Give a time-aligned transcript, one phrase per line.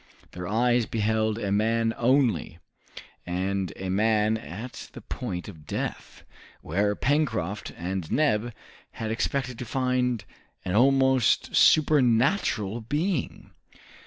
[0.31, 2.57] Their eyes beheld a man only,
[3.23, 6.23] and a man at the point of death,
[6.63, 8.51] where Pencroft and Neb
[8.93, 10.25] had expected to find
[10.65, 13.51] an almost supernatural being!